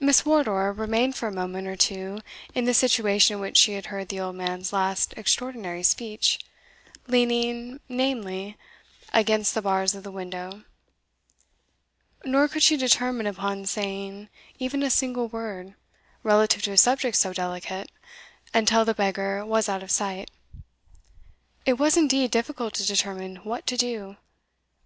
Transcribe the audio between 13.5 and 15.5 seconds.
saying even a single